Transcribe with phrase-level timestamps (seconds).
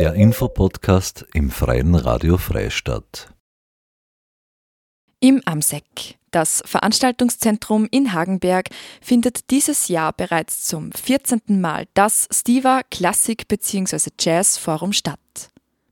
[0.00, 3.34] Der Infopodcast im Freien Radio Freistadt.
[5.20, 6.16] Im Amsec.
[6.30, 8.70] Das Veranstaltungszentrum in Hagenberg
[9.02, 11.60] findet dieses Jahr bereits zum 14.
[11.60, 14.08] Mal das Stiva Klassik bzw.
[14.18, 15.20] Jazz Forum statt.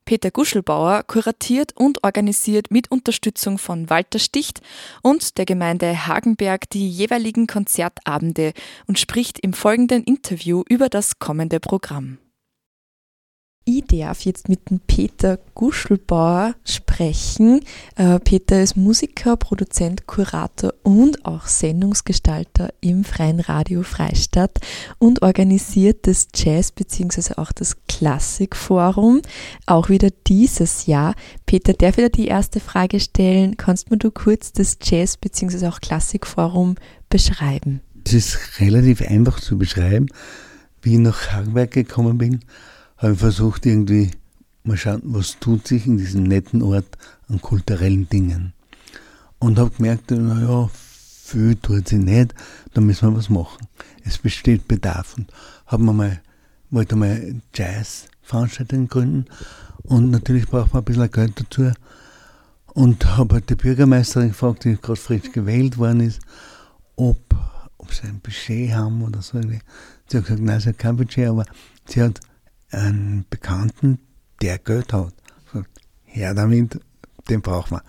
[0.05, 4.61] Peter Guschelbauer kuratiert und organisiert mit Unterstützung von Walter Sticht
[5.03, 8.53] und der Gemeinde Hagenberg die jeweiligen Konzertabende
[8.87, 12.17] und spricht im folgenden Interview über das kommende Programm.
[13.71, 17.59] Ich darf jetzt mit dem Peter Guschelbauer sprechen.
[17.97, 24.57] Äh, Peter ist Musiker, Produzent, Kurator und auch Sendungsgestalter im Freien Radio Freistadt
[24.97, 27.35] und organisiert das Jazz bzw.
[27.35, 29.21] auch das Klassikforum,
[29.67, 31.13] auch wieder dieses Jahr.
[31.45, 33.55] Peter, darf ich dir die erste Frage stellen?
[33.55, 35.67] Kannst mir du kurz das Jazz bzw.
[35.67, 36.73] auch Klassikforum
[37.09, 37.81] beschreiben?
[38.03, 40.07] Es ist relativ einfach zu beschreiben.
[40.81, 42.39] Wie ich nach Harvard gekommen bin,
[42.99, 44.11] habe ich versucht, irgendwie
[44.63, 46.97] mal schauen, was tut sich in diesem netten Ort
[47.27, 48.53] an kulturellen Dingen.
[49.39, 52.35] Und habe gemerkt, naja, viel tut sich nicht,
[52.73, 53.67] da müssen wir was machen.
[54.03, 55.15] Es besteht Bedarf.
[55.17, 55.31] Und
[55.65, 56.21] habe mir mal,
[56.71, 59.25] wollte mal Jazz-Veranstaltungen gründen
[59.83, 61.71] und natürlich braucht man ein bisschen Geld dazu.
[62.67, 66.19] Und habe halt die Bürgermeisterin gefragt, die gerade frisch gewählt worden ist,
[66.97, 67.17] ob,
[67.77, 69.41] ob sie ein Budget haben oder so.
[69.41, 71.45] Sie hat gesagt, nein, sie hat kein Budget, aber
[71.85, 72.19] sie hat
[72.71, 73.99] einen Bekannten,
[74.41, 75.13] der Geld hat.
[76.05, 76.79] Her damit,
[77.29, 77.83] den brauchen wir.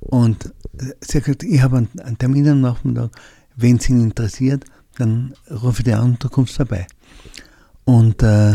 [0.00, 0.52] Und
[1.00, 3.10] sie hat gesagt, ich habe einen, Termin am Nachmittag,
[3.56, 4.64] wenn es ihn interessiert,
[4.98, 6.86] dann rufe ich dich an und du kommst vorbei.
[7.84, 8.54] Und äh,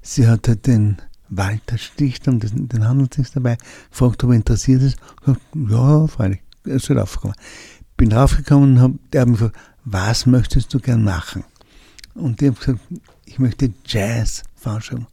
[0.00, 0.96] sie hat halt den
[1.28, 3.58] Walter Sticht, um den, den Handelsdienst dabei,
[3.90, 4.98] gefragt, ob er interessiert ist.
[5.20, 7.36] Gesagt, ja, freilich, er soll raufkommen.
[7.96, 11.44] Bin raufgekommen und hab, der hat mich gefragt, was möchtest du gern machen?
[12.14, 12.80] Und ich habe gesagt,
[13.24, 15.06] ich möchte Jazz Forschung.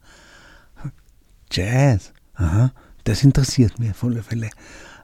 [1.50, 2.72] Jazz, aha,
[3.04, 4.50] das interessiert mich auf alle Fälle.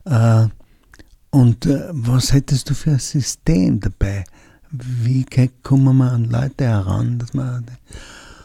[0.04, 0.46] Äh,
[1.30, 4.24] und äh, was hättest du für ein System dabei?
[4.70, 5.26] Wie
[5.62, 7.18] kommen wir an Leute heran?
[7.18, 7.66] Dass man,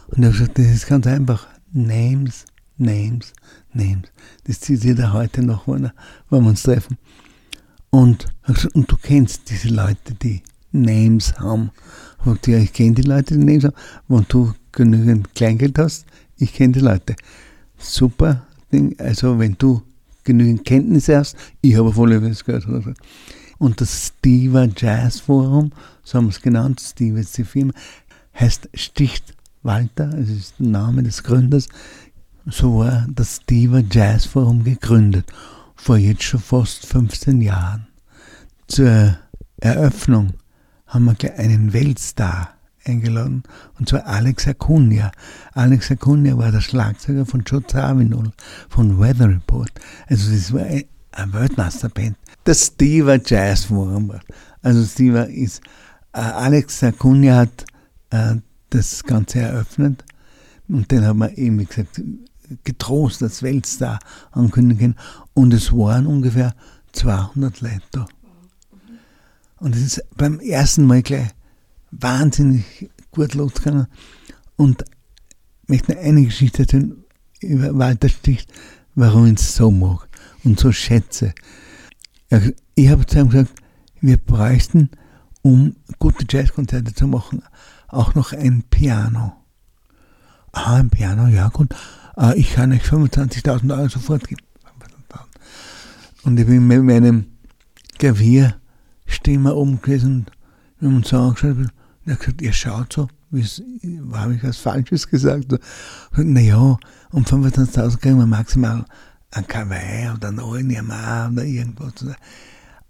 [0.07, 1.47] und ich habe gesagt, das ist ganz einfach.
[1.71, 2.45] Names,
[2.77, 3.33] Names,
[3.73, 4.09] Names.
[4.45, 5.91] Das zieht jeder heute noch, wenn,
[6.29, 6.97] wenn wir uns treffen.
[7.91, 8.25] Und,
[8.73, 10.41] und du kennst diese Leute, die
[10.71, 11.71] Names haben.
[12.25, 13.75] Und ja, ich kenne die Leute, die Names haben.
[14.07, 16.05] Wenn du genügend Kleingeld hast,
[16.37, 17.15] ich kenne die Leute.
[17.77, 18.95] Super Ding.
[18.99, 19.81] Also wenn du
[20.23, 22.65] genügend Kenntnisse hast, ich habe voll das gehört.
[23.57, 25.71] Und das Stiva Jazz Forum,
[26.03, 27.73] so haben wir es genannt, Stiva ist die Firma,
[28.39, 31.69] heißt Sticht Walter, also ist der Name des Gründers.
[32.47, 35.31] So war das Stiva Jazz Forum gegründet,
[35.75, 37.87] vor jetzt schon fast 15 Jahren.
[38.67, 39.17] Zur
[39.57, 40.33] Eröffnung
[40.91, 42.49] haben wir gleich einen Weltstar
[42.83, 43.43] eingeladen,
[43.79, 45.11] und zwar Alex Acuna.
[45.53, 48.31] Alex Acuna war der Schlagzeuger von Joe Zawinul,
[48.69, 49.71] von Weather Report.
[50.07, 52.17] Also das war eine Weltmasterband.
[52.43, 54.11] Das Steve Jazz Forum.
[54.61, 55.61] Also Steve ist,
[56.13, 57.65] äh, Alex Acuna hat
[58.09, 58.35] äh,
[58.69, 60.03] das Ganze eröffnet
[60.67, 62.01] und den haben wir eben, wie gesagt,
[62.65, 63.99] getrost als Weltstar
[64.31, 64.95] ankündigen
[65.33, 66.53] Und es waren ungefähr
[66.91, 68.05] 200 Leute
[69.61, 71.29] Und es ist beim ersten Mal gleich
[71.91, 73.85] wahnsinnig gut losgegangen.
[74.55, 74.83] Und
[75.67, 77.03] ich möchte eine Geschichte erzählen
[77.41, 78.51] über Walter Sticht,
[78.95, 80.09] warum ich es so mag
[80.43, 81.35] und so schätze.
[82.73, 83.53] Ich habe zu ihm gesagt,
[84.01, 84.89] wir bräuchten,
[85.43, 87.43] um gute Jazzkonzerte zu machen,
[87.87, 89.33] auch noch ein Piano.
[90.53, 91.75] Ah, ein Piano, ja gut.
[92.15, 94.41] Ah, ich kann euch 25.000 Euro sofort geben.
[96.23, 97.25] Und ich bin mit meinem
[97.99, 98.60] Klavier
[99.11, 100.31] stehen wir oben gewesen und
[100.79, 101.71] wir haben uns angeschaut
[102.05, 103.07] er hat gesagt, ihr schaut so,
[104.13, 105.53] habe ich was Falsches gesagt?
[106.15, 106.77] Naja,
[107.11, 108.85] um 25.000 kriegen wir maximal
[109.31, 111.93] ein Kawaii oder ein Oinjama oder irgendwas.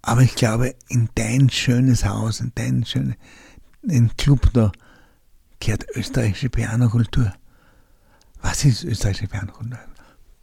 [0.01, 3.15] Aber ich glaube, in dein schönes Haus, in dein schönes
[3.83, 4.71] in Club da,
[5.59, 7.33] gehört österreichische Pianokultur.
[8.41, 9.79] Was ist österreichische Pianokultur?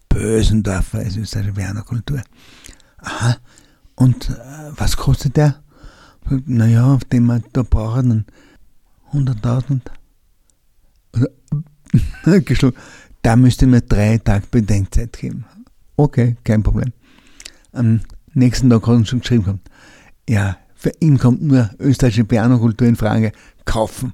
[0.09, 2.23] Bösendorfer ist österreichische Pianokultur.
[2.99, 3.37] Aha.
[3.97, 5.61] Und äh, was kostet der?
[6.47, 8.27] Naja, auf dem wir da brauchen,
[9.13, 9.81] 100.000.
[13.23, 15.45] da müsste mir drei Tage Bedenkzeit geben.
[15.97, 16.93] Okay, kein Problem.
[17.73, 18.01] Am
[18.35, 19.61] nächsten Tag hat er schon geschrieben,
[20.29, 23.33] ja, für ihn kommt nur österreichische Pianokultur in Frage,
[23.65, 24.13] kaufen.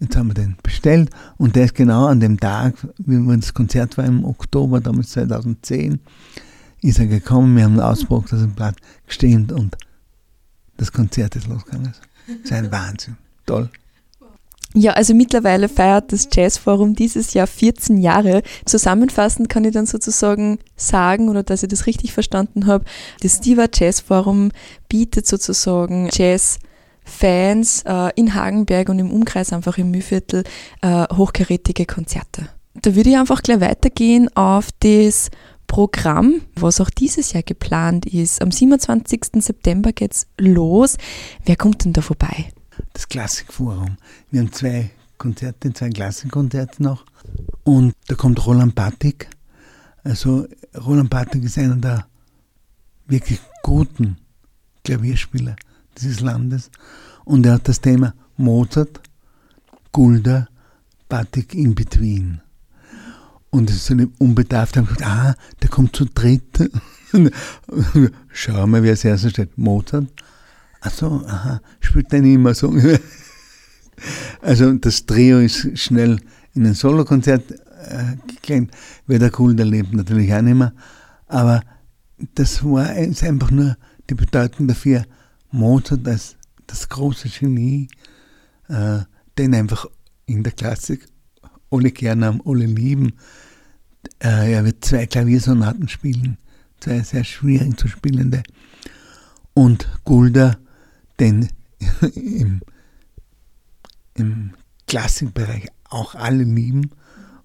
[0.00, 3.96] Jetzt haben wir den bestellt und der ist genau an dem Tag, wie das Konzert
[3.96, 5.98] war im Oktober, damals 2010,
[6.82, 8.76] ist er gekommen, wir haben einen Ausbruch, das ist ein Blatt
[9.06, 9.76] gestimmt und
[10.78, 11.92] das Konzert ist losgegangen.
[12.26, 13.16] Das ist ein Wahnsinn.
[13.44, 13.68] Toll.
[14.74, 18.42] Ja, also mittlerweile feiert das Jazzforum dieses Jahr 14 Jahre.
[18.66, 22.84] Zusammenfassend kann ich dann sozusagen sagen, oder dass ich das richtig verstanden habe,
[23.20, 24.50] das Stiva Jazzforum
[24.88, 26.58] bietet sozusagen Jazz
[27.04, 30.44] Fans äh, in Hagenberg und im Umkreis einfach im Mühlviertel
[30.82, 32.48] äh, hochkarätige Konzerte.
[32.74, 35.30] Da würde ich einfach gleich weitergehen auf das
[35.68, 38.42] Programm, was auch dieses Jahr geplant ist.
[38.42, 39.20] Am 27.
[39.36, 40.96] September geht's los.
[41.44, 42.52] Wer kommt denn da vorbei?
[42.94, 43.96] Das Klassikforum.
[44.30, 47.04] Wir haben zwei Konzerte, zwei Klassikkonzerte noch.
[47.62, 49.28] Und da kommt Roland Patik.
[50.02, 52.06] Also Roland Patik ist einer der
[53.06, 54.16] wirklich guten
[54.84, 55.54] Klavierspieler
[55.98, 56.70] dieses Landes.
[57.24, 59.00] Und er hat das Thema Mozart,
[59.92, 60.48] Gulda,
[61.08, 62.40] Batik in Between.
[63.50, 66.70] Und so eine unbedarfte, gesagt, ah, der kommt zu dritt.
[68.32, 69.56] Schau mal, wer als erstes steht.
[69.56, 70.06] Mozart.
[70.80, 72.72] Ach so, aha, spielt der immer so.
[74.42, 76.20] also das Trio ist schnell
[76.54, 78.72] in ein Solokonzert äh, geklemmt.
[79.06, 80.72] Wer der Gulda lebt natürlich auch nicht mehr.
[81.26, 81.62] Aber
[82.34, 83.76] das war einfach nur
[84.10, 85.04] die Bedeutung dafür,
[85.50, 86.36] Mozart als
[86.66, 87.88] das große Genie,
[88.68, 89.00] äh,
[89.38, 89.86] den einfach
[90.26, 91.06] in der Klassik
[91.70, 93.14] alle gern haben, alle lieben.
[94.22, 96.38] Äh, er wird zwei Klaviersonaten spielen,
[96.80, 98.42] zwei sehr schwierig zu spielende.
[99.54, 100.56] Und Gulda,
[101.20, 101.48] den
[102.14, 102.60] im,
[104.14, 104.50] im
[104.86, 106.90] Klassikbereich auch alle lieben.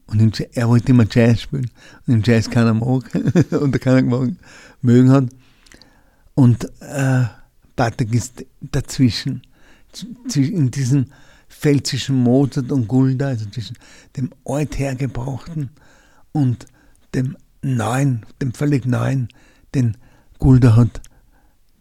[0.06, 1.70] Und im, er wollte immer Jazz spielen.
[2.06, 3.04] Und im Jazz keiner mag
[3.52, 4.32] und keiner
[4.82, 5.26] mögen hat.
[6.36, 7.26] Und äh,
[7.76, 9.42] Batek ist dazwischen,
[10.36, 11.08] in diesem
[11.54, 13.78] Feld zwischen Mozart und Gulda, also zwischen
[14.18, 15.70] dem althergebrachten
[16.32, 16.66] und
[17.14, 19.30] dem neuen, dem völlig neuen,
[19.74, 19.98] den
[20.40, 21.02] Gulda hat,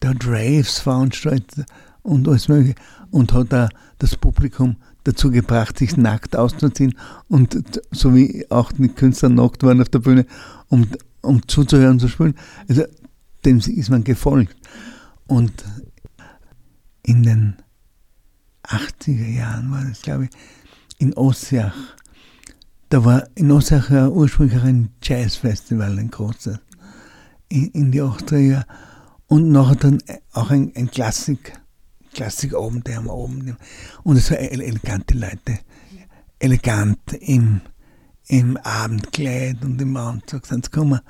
[0.01, 1.67] der hat Raves veranstaltet
[2.03, 2.75] und alles mögliche
[3.11, 6.95] und hat da das Publikum dazu gebracht, sich nackt auszuziehen
[7.29, 10.27] und so wie auch die Künstler nackt waren auf der Bühne,
[10.69, 10.87] um,
[11.23, 12.35] um zuzuhören und zu spielen.
[12.69, 12.85] Also
[13.45, 14.57] dem ist man gefolgt.
[15.27, 15.65] Und
[17.03, 17.57] in den
[18.73, 20.31] 80er Jahren war das, glaube ich,
[20.99, 21.75] in Ossiach.
[22.89, 26.59] Da war in Ossiach ja ursprünglich ein Jazzfestival, ein großes,
[27.49, 28.67] in, in die 80er Jahre.
[29.27, 30.03] Und nachher dann
[30.33, 31.55] auch ein, ein Klassik,
[32.13, 33.57] Klassikabend, der am Abend.
[34.03, 35.59] Und es waren elegante Leute,
[36.39, 37.63] elegant im,
[38.29, 41.01] im Abendkleid und im Anzug sind sie gekommen.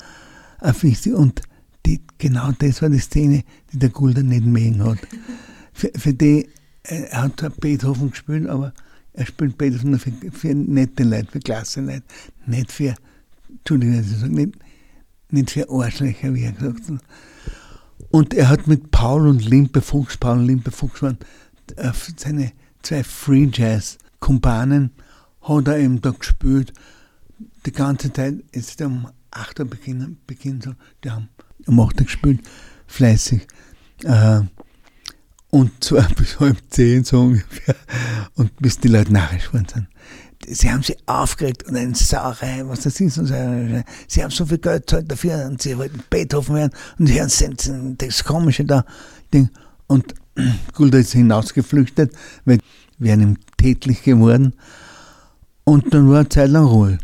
[0.60, 1.42] Und
[1.86, 3.42] die, genau das war die Szene,
[3.72, 4.98] die der Gulden nicht mögen hat.
[5.72, 6.48] Für, für die, äh,
[6.84, 8.72] er hat Beethoven gespielt, aber
[9.12, 12.02] er spielt Beethoven nur für, für nette Leute, für klasse Leute,
[12.46, 12.94] nicht für,
[13.48, 14.54] Entschuldigung, dass ich sage, nicht,
[15.30, 17.00] nicht für Arschlöcher, wie er gesagt hat.
[18.10, 21.18] Und er hat mit Paul und Limpe Fuchs, Paul und Limpe Fuchs waren
[21.76, 22.52] äh, seine
[22.82, 24.90] zwei Free Jazz Kumpanen,
[25.42, 26.72] hat er eben da gespielt.
[27.66, 31.28] Die ganze Zeit, jetzt um 8 Uhr beginnen, beginnen so, die haben
[31.66, 32.40] um 8 Uhr gespielt,
[32.86, 33.46] fleißig.
[34.04, 34.42] Äh,
[35.52, 37.76] und zwar bis halb zehn so ungefähr
[38.34, 39.86] und bis die Leute narrisch geworden sind.
[40.48, 43.18] Sie haben sich aufgeregt und eine Sauerei, was das ist.
[43.18, 43.34] Und so.
[44.08, 47.96] Sie haben so viel Geld zahlt dafür und sie wollten Beethoven werden und sie hören
[47.98, 48.84] das Komische da.
[49.86, 50.14] Und
[50.74, 52.12] Gulda ist hinausgeflüchtet,
[52.44, 52.58] weil
[52.98, 54.54] wir ihm tätlich geworden.
[55.64, 56.98] Und dann war eine Zeit lang Ruhe.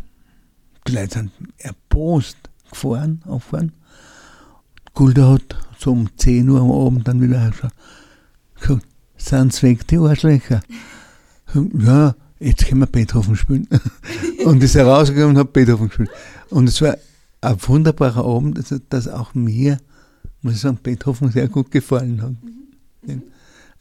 [0.87, 2.37] Die Leute sind erbost
[2.69, 3.71] gefahren, aufgefahren.
[4.95, 7.71] Gulda hat so um 10 Uhr am Abend dann wieder geschaut
[8.59, 8.85] gesagt,
[9.17, 10.61] sind sie weg, die Arschlöcher?
[11.53, 13.67] Ja, jetzt können wir Beethoven spielen.
[14.45, 16.11] und ist herausgegangen und hat Beethoven gespielt.
[16.49, 16.97] Und es war
[17.41, 19.79] ein wunderbarer Abend, also, dass auch mir,
[20.41, 23.17] muss ich sagen, Beethoven sehr gut gefallen hat.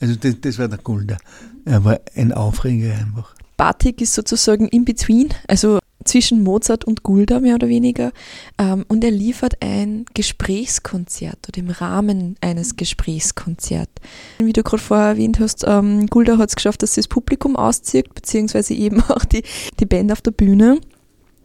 [0.01, 1.19] Also das, das war der Gulda.
[1.65, 3.35] Er war ein Aufreger einfach.
[3.57, 8.13] Batik ist sozusagen in between, also zwischen Mozart und Gulda mehr oder weniger.
[8.59, 13.93] Ähm, und er liefert ein Gesprächskonzert oder im Rahmen eines Gesprächskonzerts.
[14.39, 17.57] Wie du gerade vorher erwähnt hast, ähm, Gulda hat es geschafft, dass sie das Publikum
[17.57, 19.43] auszieht, beziehungsweise eben auch die,
[19.81, 20.79] die Band auf der Bühne.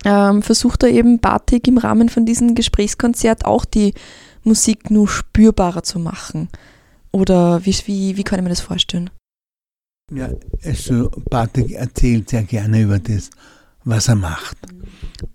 [0.06, 3.94] Ähm, versucht er eben Batik im Rahmen von diesem Gesprächskonzert auch die
[4.44, 6.50] Musik nur spürbarer zu machen.
[7.12, 9.10] Oder wie, wie, wie kann ich mir das vorstellen?
[10.12, 10.30] Ja,
[10.64, 13.30] also Batik erzählt sehr gerne über das,
[13.84, 14.58] was er macht.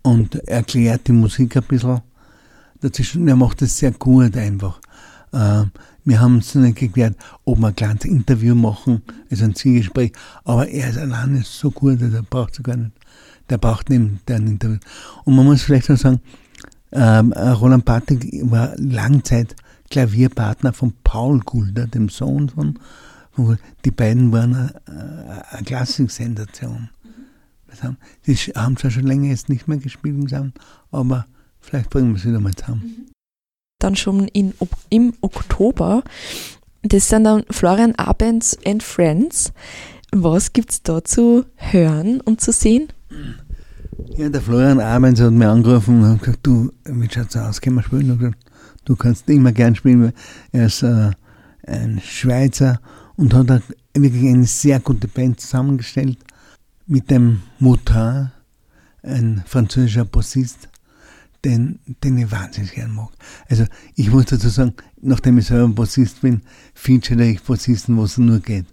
[0.02, 2.00] Und erklärt die Musik ein bisschen
[2.80, 3.28] dazwischen.
[3.28, 4.80] Er macht es sehr gut einfach.
[5.32, 5.64] Äh,
[6.04, 10.12] wir haben es nicht geklärt, ob wir ein kleines Interview machen, also ein Zielgespräch,
[10.44, 12.92] aber er ist alleine so gut, der braucht es gar nicht.
[13.50, 14.78] Der braucht nicht ein Interview.
[15.24, 16.20] Und man muss vielleicht noch sagen,
[16.92, 19.54] ähm, Roland Bartek war lange Zeit
[19.90, 22.78] Klavierpartner von Paul Gulder, dem Sohn von,
[23.84, 24.54] Die beiden waren
[24.86, 26.88] eine, eine Klassik-Sensation.
[28.26, 30.52] Die haben zwar schon länger jetzt nicht mehr gespielt zusammen,
[30.90, 31.26] aber
[31.60, 33.10] vielleicht bringen wir sie wieder mal zusammen.
[33.80, 34.54] Dann schon in,
[34.90, 36.02] im Oktober,
[36.82, 39.52] das sind dann Florian Abends and Friends.
[40.10, 42.88] Was gibt es da zu hören und zu sehen?
[44.16, 47.76] Ja, der Florian Abends hat mich angerufen und hat gesagt, du, wie schaut's aus, können
[47.76, 48.10] wir spielen?
[48.10, 48.44] Und gesagt,
[48.84, 50.12] du kannst immer gern spielen,
[50.52, 51.10] er ist äh,
[51.66, 52.80] ein Schweizer
[53.16, 53.62] und hat
[53.94, 56.18] wirklich eine sehr gute Band zusammengestellt
[56.88, 58.30] mit dem Moutin,
[59.02, 60.68] ein französischer Bassist,
[61.44, 63.10] den, den ich wahnsinnig gern mag.
[63.48, 63.64] Also
[63.94, 66.42] ich muss dazu sagen, nachdem ich selber Bassist bin,
[66.74, 68.66] feature ich Bassisten, wo es nur geht.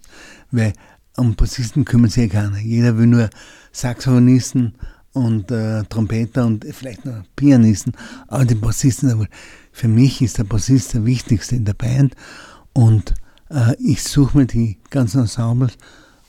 [0.50, 0.72] Weil
[1.16, 2.58] um Bassisten kümmern sich ja keiner.
[2.58, 3.30] Jeder will nur
[3.70, 4.74] Saxophonisten
[5.12, 7.92] und äh, Trompeter und vielleicht noch Pianisten.
[8.28, 9.28] Aber die Bassisten,
[9.72, 12.16] für mich ist der Bassist der wichtigste in der Band
[12.72, 13.14] und
[13.50, 15.76] äh, ich suche mir die ganzen Ensembles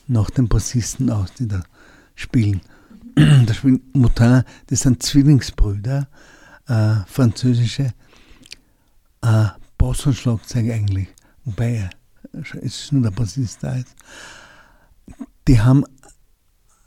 [0.06, 1.62] nach den Bassisten aus, die da
[2.18, 2.60] spielen.
[3.14, 6.08] da spielen Moutin, das sind Zwillingsbrüder,
[6.66, 7.94] äh, französische
[9.22, 9.44] äh,
[9.76, 11.08] Bass und Schlagzeug eigentlich,
[11.44, 11.88] wobei
[12.32, 13.94] es ist nur der Bassist da ist.
[15.46, 15.84] Die haben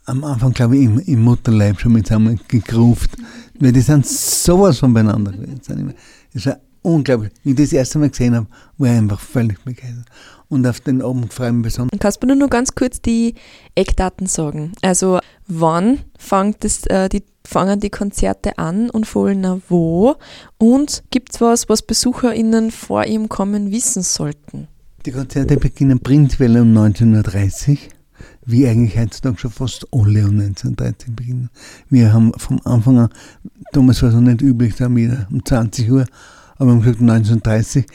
[0.04, 3.10] am Anfang, glaube ich, im, im Mutterleib schon mit zusammen gegruft,
[3.58, 5.94] weil die sind sowas von beieinander gewesen.
[6.34, 7.32] Das war unglaublich.
[7.42, 8.46] Wie ich das erste Mal gesehen habe,
[8.78, 10.06] war ich einfach völlig begeistert.
[10.48, 11.98] Und auf den Abend freue ich mich besonders.
[11.98, 13.34] Kannst du mir nur ganz kurz die
[13.74, 14.72] Eckdaten sagen?
[14.82, 20.16] Also, wann fängt das, äh, die, fangen die Konzerte an und fallen wo?
[20.58, 24.68] Und gibt es was, was BesucherInnen vor ihrem Kommen wissen sollten?
[25.06, 27.76] Die Konzerte beginnen prinzipiell um 19.30 Uhr
[28.44, 31.50] wie eigentlich heutzutage schon fast alle um 1930 beginnen.
[31.88, 33.08] Wir haben vom Anfang an,
[33.72, 36.06] damals war es noch nicht üblich, da haben wir um 20 Uhr,
[36.56, 37.86] aber wir haben gesagt, 1930,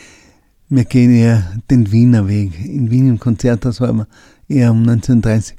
[0.69, 2.59] wir gehen eher den Wiener Weg.
[2.63, 4.07] In Wien im Konzerthaus waren wir
[4.47, 5.55] eher um 1930.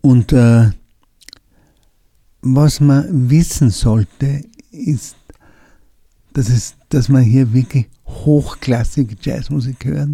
[0.00, 0.70] Und äh,
[2.42, 5.16] was man wissen sollte, ist,
[6.32, 10.10] dass, es, dass man hier wirklich hochklassige Jazzmusik hört.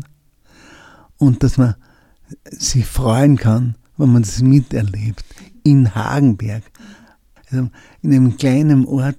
[1.18, 1.74] und dass man
[2.44, 5.24] sich freuen kann, wenn man das miterlebt.
[5.62, 6.62] In Hagenberg,
[7.50, 7.68] also
[8.02, 9.18] in einem kleinen Ort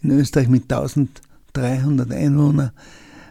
[0.00, 1.20] in Österreich mit 1000
[1.52, 2.72] 300 Einwohner,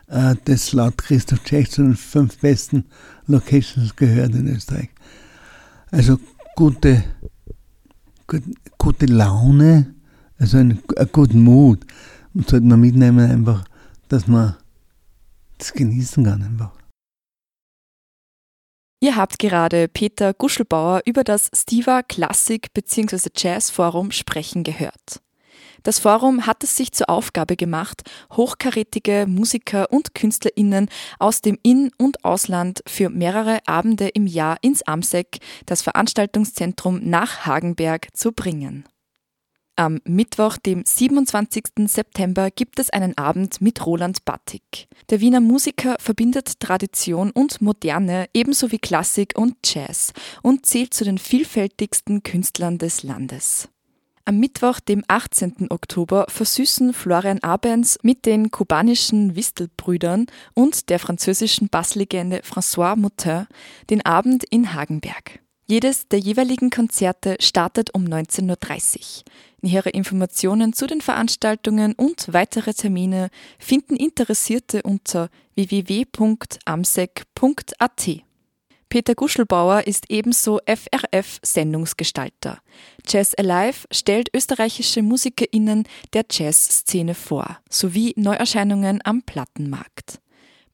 [0.07, 2.85] äh, das laut Christoph Tschech zu den fünf besten
[3.27, 4.89] Locations gehört in Österreich.
[5.91, 6.19] Also
[6.55, 7.03] gute,
[8.77, 9.95] gute Laune,
[10.37, 11.85] also einen, einen guten Mut.
[12.33, 13.65] Und sollte man mitnehmen einfach,
[14.07, 14.55] dass man
[15.57, 16.71] das genießen kann einfach.
[19.03, 23.29] Ihr habt gerade Peter Guschelbauer über das Stiva Klassik bzw.
[23.35, 25.21] Jazz Forum sprechen gehört.
[25.83, 31.91] Das Forum hat es sich zur Aufgabe gemacht, hochkarätige Musiker und KünstlerInnen aus dem In-
[31.97, 38.85] und Ausland für mehrere Abende im Jahr ins Amsek, das Veranstaltungszentrum nach Hagenberg, zu bringen.
[39.77, 41.87] Am Mittwoch, dem 27.
[41.87, 44.87] September, gibt es einen Abend mit Roland Battig.
[45.09, 51.03] Der Wiener Musiker verbindet Tradition und Moderne ebenso wie Klassik und Jazz und zählt zu
[51.03, 53.69] den vielfältigsten Künstlern des Landes.
[54.25, 55.71] Am Mittwoch, dem 18.
[55.71, 63.47] Oktober, versüßen Florian Abens mit den kubanischen Wistelbrüdern und der französischen Basslegende François Moutin
[63.89, 65.39] den Abend in Hagenberg.
[65.65, 69.23] Jedes der jeweiligen Konzerte startet um 19.30 Uhr.
[69.61, 76.61] Nähere Informationen zu den Veranstaltungen und weitere Termine finden Interessierte unter www.amsec.at.
[78.91, 82.59] Peter Guschelbauer ist ebenso FRF-Sendungsgestalter.
[83.07, 90.19] Jazz Alive stellt österreichische MusikerInnen der Jazzszene vor, sowie Neuerscheinungen am Plattenmarkt.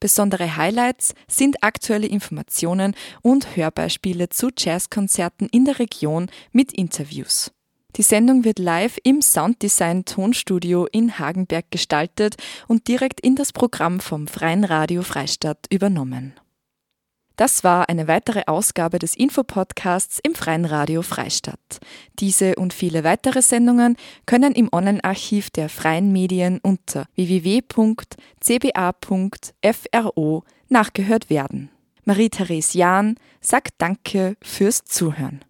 [0.00, 7.52] Besondere Highlights sind aktuelle Informationen und Hörbeispiele zu Jazzkonzerten in der Region mit Interviews.
[7.94, 12.34] Die Sendung wird live im Sounddesign Tonstudio in Hagenberg gestaltet
[12.66, 16.34] und direkt in das Programm vom Freien Radio Freistadt übernommen.
[17.38, 21.78] Das war eine weitere Ausgabe des Infopodcasts im Freien Radio Freistadt.
[22.18, 27.62] Diese und viele weitere Sendungen können im Online-Archiv der freien Medien unter www.cba.fro
[30.68, 31.70] nachgehört werden.
[32.04, 35.44] Marie-Therese Jahn sagt Danke fürs Zuhören.